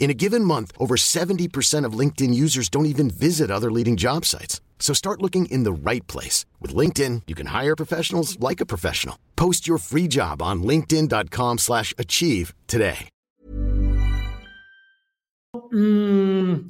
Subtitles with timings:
[0.00, 4.24] In a given month, over 70% of LinkedIn users don't even visit other leading job
[4.24, 4.60] sites.
[4.80, 6.46] So start looking in the right place.
[6.58, 9.16] With LinkedIn, you can hire professionals like a professional.
[9.36, 13.08] Post your free job on linkedin.com slash achieve today.
[15.72, 16.66] Mm,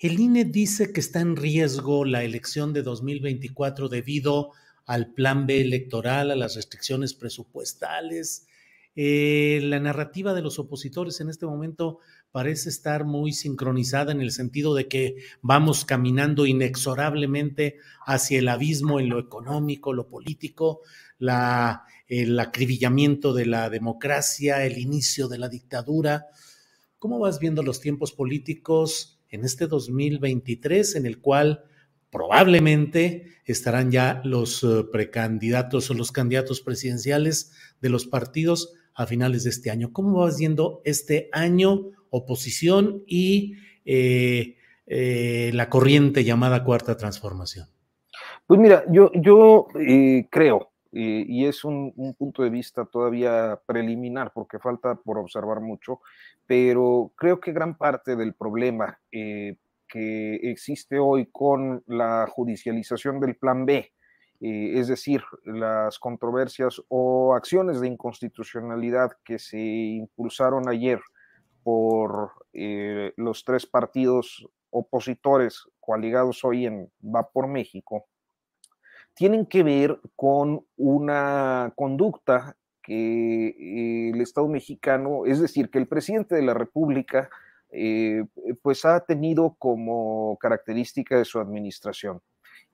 [0.00, 4.50] el INE dice que está en riesgo la elección de 2024 debido
[4.86, 8.46] al plan B electoral, a las restricciones presupuestales.
[8.94, 12.00] Eh, la narrativa de los opositores en este momento
[12.32, 18.98] parece estar muy sincronizada en el sentido de que vamos caminando inexorablemente hacia el abismo
[18.98, 20.80] en lo económico, lo político,
[22.08, 26.26] el acribillamiento de la democracia, el inicio de la dictadura.
[26.98, 31.64] ¿Cómo vas viendo los tiempos políticos en este 2023 en el cual
[32.10, 39.44] probablemente estarán ya los eh, precandidatos o los candidatos presidenciales de los partidos a finales
[39.44, 39.92] de este año?
[39.92, 47.68] ¿Cómo vas viendo este año oposición y eh, eh, la corriente llamada Cuarta Transformación?
[48.46, 54.30] Pues mira, yo, yo eh, creo, y es un, un, punto de vista todavía preliminar
[54.34, 56.00] porque falta por observar mucho,
[56.46, 63.64] pero creo que gran parte del problema que existe hoy con la judicialización del Plan
[63.64, 63.90] B,
[64.44, 71.00] es decir, las controversias o acciones de inconstitucionalidad que se impulsaron ayer
[71.62, 78.06] por eh, los tres partidos opositores coaligados hoy en Va por México,
[79.14, 85.86] tienen que ver con una conducta que eh, el Estado mexicano, es decir, que el
[85.86, 87.30] presidente de la República,
[87.70, 88.24] eh,
[88.62, 92.20] pues ha tenido como característica de su administración,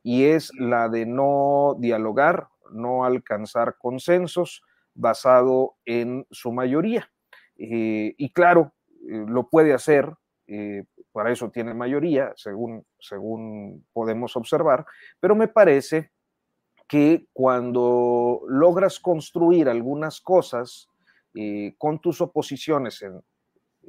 [0.08, 4.62] y es la de no dialogar, no alcanzar consensos
[4.94, 7.10] basado en su mayoría.
[7.58, 8.72] y claro,
[9.06, 10.10] eh, lo puede hacer,
[10.46, 14.86] eh, para eso tiene mayoría, según, según podemos observar,
[15.20, 16.10] pero me parece
[16.88, 20.88] que cuando logras construir algunas cosas
[21.34, 23.20] eh, con tus oposiciones en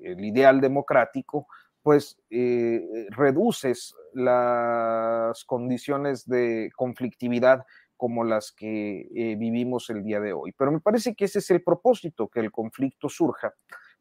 [0.04, 1.48] el ideal democrático,
[1.82, 2.18] pues
[3.12, 7.66] reduces las condiciones de conflictividad
[7.98, 10.54] como las que vivimos el día de hoy.
[10.58, 13.54] Pero me parece que ese es el propósito, que el conflicto surja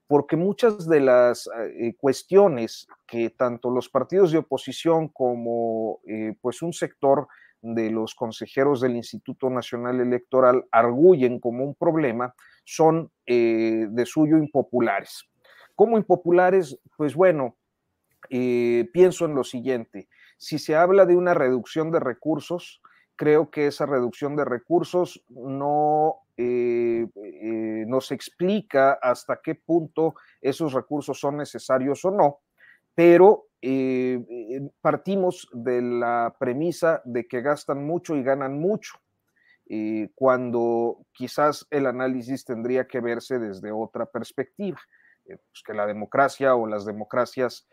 [0.08, 6.62] porque muchas de las eh, cuestiones que tanto los partidos de oposición como eh, pues
[6.62, 7.28] un sector
[7.60, 14.38] de los consejeros del Instituto Nacional Electoral arguyen como un problema son eh, de suyo
[14.38, 15.24] impopulares.
[15.74, 16.78] ¿Cómo impopulares?
[16.96, 17.56] Pues bueno,
[18.28, 20.08] pienso en lo siguiente,
[20.38, 22.80] si se habla de una reducción de recursos,
[23.16, 30.72] creo que esa reducción de recursos no eh, eh, nos explica hasta qué punto esos
[30.72, 32.38] recursos son necesarios o no,
[32.94, 34.24] pero eh,
[34.80, 39.00] partimos de la premisa de que gastan mucho y ganan mucho,
[40.14, 44.80] cuando quizás el análisis tendría que verse desde otra perspectiva,
[45.26, 47.68] pues que la democracia o las democracias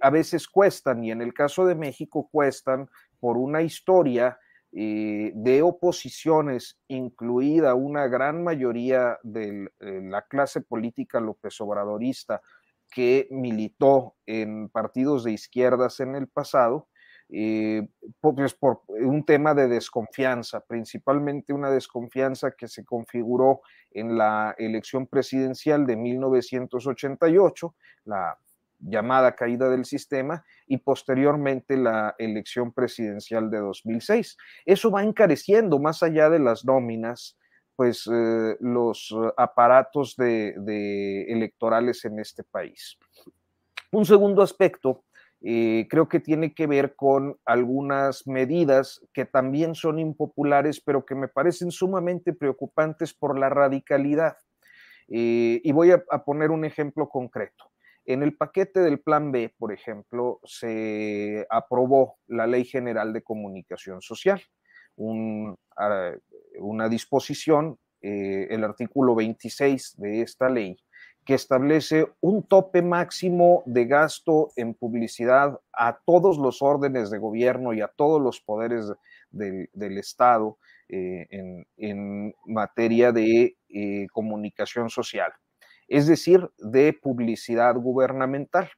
[0.00, 2.88] a veces cuestan, y en el caso de México cuestan
[3.20, 4.38] por una historia
[4.72, 12.40] eh, de oposiciones, incluida una gran mayoría de eh, la clase política López Obradorista
[12.88, 16.86] que militó en partidos de izquierdas en el pasado,
[17.30, 17.88] eh,
[18.20, 25.08] pues por un tema de desconfianza, principalmente una desconfianza que se configuró en la elección
[25.08, 27.74] presidencial de 1988,
[28.04, 28.38] la
[28.80, 34.36] llamada caída del sistema y posteriormente la elección presidencial de 2006.
[34.64, 37.38] Eso va encareciendo más allá de las nóminas,
[37.76, 42.98] pues eh, los aparatos de, electorales en este país.
[43.92, 45.04] Un segundo aspecto
[45.42, 51.14] eh, creo que tiene que ver con algunas medidas que también son impopulares, pero que
[51.14, 54.36] me parecen sumamente preocupantes por la radicalidad.
[55.08, 57.69] Eh, y voy a, poner un ejemplo concreto.
[58.04, 64.00] En el paquete del Plan B, por ejemplo, se aprobó la Ley General de Comunicación
[64.02, 64.42] Social,
[65.76, 66.12] ah,
[66.58, 70.78] una disposición, eh, el artículo 26 de esta ley,
[71.24, 77.72] que establece un tope máximo de gasto en publicidad a todos los órdenes de gobierno
[77.74, 78.86] y a todos los poderes
[79.30, 80.58] del Estado
[80.88, 81.28] eh,
[81.76, 85.32] en, materia de eh, comunicación social,
[85.90, 88.70] es decir, de publicidad gubernamental.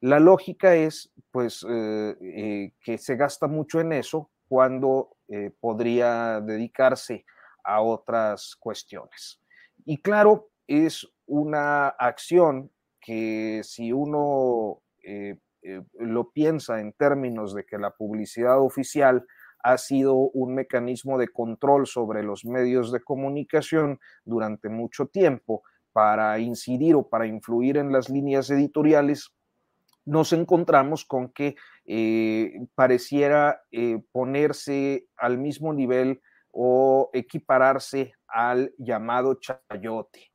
[0.00, 5.16] La lógica es, pues, eh, que se gasta mucho en eso cuando
[5.60, 7.26] podría dedicarse
[7.62, 9.40] a otras cuestiones.
[9.84, 12.70] Y claro, es una acción
[13.00, 19.26] que si uno eh, eh, lo piensa en términos de que la publicidad oficial
[19.62, 25.62] ha sido un mecanismo de control sobre los medios de comunicación durante mucho tiempo
[25.92, 29.30] para incidir o para influir en las líneas editoriales,
[30.04, 31.54] nos encontramos con que
[31.84, 33.62] eh, pareciera
[34.12, 36.20] ponerse al mismo nivel
[36.50, 40.30] o equipararse al llamado chayote.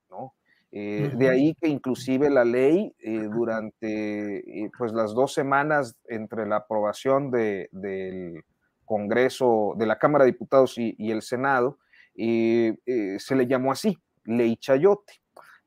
[0.75, 6.47] Eh, de ahí que inclusive la ley eh, durante eh, pues las dos semanas entre
[6.47, 8.43] la aprobación del
[8.83, 11.77] Congreso, de la Cámara de Diputados y, el Senado,
[12.15, 13.95] se le llamó así,
[14.25, 15.13] ley Chayote.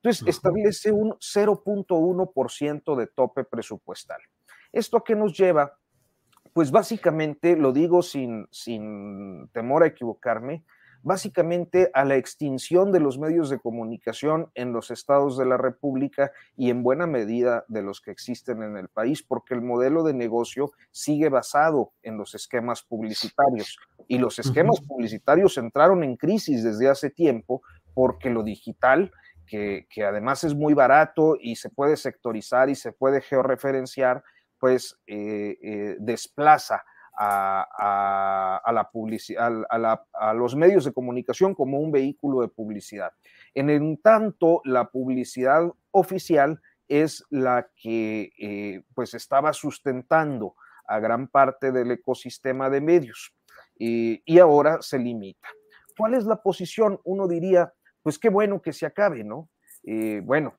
[0.06, 4.20] Entonces establece un 0.1% de tope presupuestal.
[4.72, 5.78] ¿Esto a qué nos lleva?
[6.52, 10.64] Pues básicamente, lo digo sin, sin temor a equivocarme,
[11.02, 16.30] básicamente a la extinción de los medios de comunicación en los estados de la República
[16.56, 20.14] y en buena medida de los que existen en el país, porque el modelo de
[20.14, 23.76] negocio sigue basado en los esquemas publicitarios.
[24.06, 27.62] Y los esquemas publicitarios entraron en crisis desde hace tiempo
[27.92, 29.10] porque lo digital,
[29.46, 34.22] que, además es muy barato y se puede sectorizar y se puede georreferenciar,
[34.58, 36.84] pues eh, eh, desplaza
[37.18, 38.72] a,
[40.34, 43.12] los medios de comunicación como un vehículo de publicidad.
[43.54, 50.54] En tanto, la publicidad oficial es la que eh, pues estaba sustentando
[50.86, 53.32] a gran parte del ecosistema de medios
[53.78, 55.48] y ahora se limita.
[55.96, 57.00] ¿Cuál es la posición?
[57.04, 57.72] Uno diría,
[58.06, 59.48] pues qué bueno que se acabe, ¿no?
[59.82, 60.54] Eh, bueno,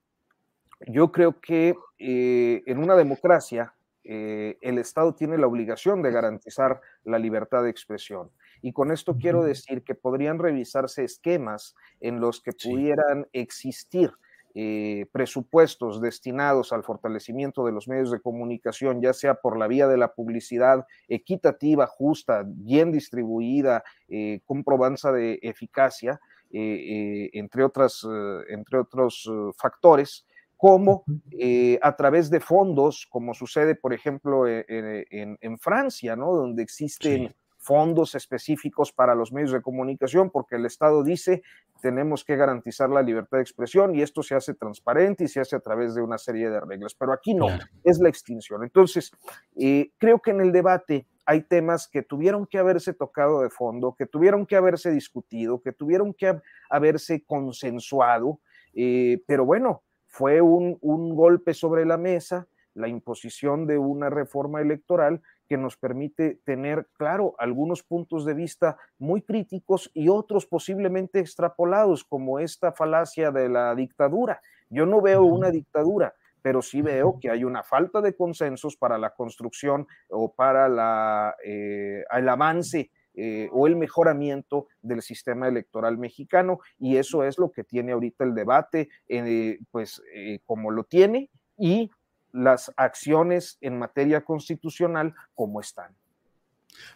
[0.85, 3.73] yo creo que eh, en una democracia
[4.03, 8.31] eh, el Estado tiene la obligación de garantizar la libertad de expresión.
[8.61, 14.11] Y con esto quiero decir que podrían revisarse esquemas en los que pudieran existir
[14.59, 19.87] eh, presupuestos destinados al fortalecimiento de los medios de comunicación, ya sea por la vía
[19.87, 26.19] de la publicidad equitativa, justa, bien distribuida, eh, con probanza de eficacia,
[26.51, 28.05] entre, otras,
[28.49, 30.25] entre otros factores,
[30.57, 36.33] como eh, a través de fondos, como sucede, por ejemplo, e, e, en, Francia, ¿no?
[36.33, 41.43] Donde existen fondos específicos para los medios de comunicación, porque el Estado dice
[41.81, 45.55] tenemos que garantizar la libertad de expresión y esto se hace transparente y se hace
[45.55, 47.47] a través de una serie de reglas, pero aquí no,
[47.83, 48.63] es la extinción.
[48.63, 49.11] Entonces,
[49.55, 53.95] eh, creo que en el debate hay temas que tuvieron que haberse tocado de fondo,
[53.97, 58.39] que tuvieron que haberse discutido, que tuvieron que haberse consensuado,
[58.73, 60.77] eh, pero bueno, fue un,
[61.15, 67.35] golpe sobre la mesa, la imposición de una reforma electoral que nos permite tener, claro,
[67.39, 73.73] algunos puntos de vista muy críticos y otros posiblemente extrapolados, como esta falacia de la
[73.75, 74.41] dictadura.
[74.69, 78.97] Yo no veo una dictadura, pero sí veo que hay una falta de consensos para
[78.97, 85.97] la construcción o para la, eh, el avance eh, o el mejoramiento del sistema electoral
[85.97, 90.01] mexicano y eso es lo que tiene ahorita el debate, eh, pues
[90.45, 91.89] como lo tiene y
[92.37, 95.95] las acciones en materia constitucional como están.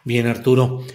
[0.06, 0.86] Bien, Arturo.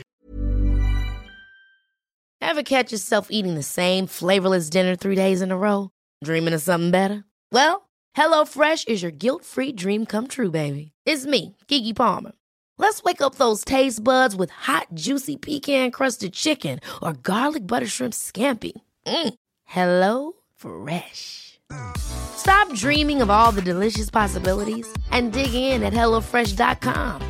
[2.41, 5.91] Ever catch yourself eating the same flavorless dinner three days in a row?
[6.25, 7.25] Dreaming of something better?
[7.53, 10.93] Well, HelloFresh is your guilt-free dream come true, baby.
[11.05, 12.33] It's me, Kiki Palmer.
[12.79, 17.87] Let's wake up those taste buds with hot, juicy pecan crusted chicken or garlic butter
[17.87, 18.73] shrimp scampi.
[19.07, 19.35] Mm.
[19.65, 21.56] Hello Fresh.
[21.97, 27.23] Stop dreaming of all the delicious possibilities and dig in at HelloFresh.com.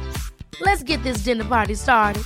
[0.60, 2.22] Let's get this dinner party started.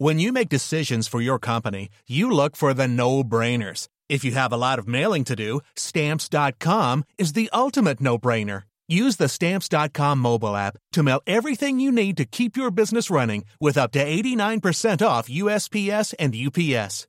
[0.00, 3.88] When you make decisions for your company, you look for the no brainers.
[4.08, 8.62] If you have a lot of mailing to do, stamps.com is the ultimate no brainer.
[8.86, 13.44] Use the stamps.com mobile app to mail everything you need to keep your business running
[13.60, 17.08] with up to 89% off USPS and UPS.